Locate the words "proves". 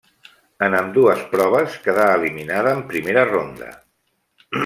1.33-1.75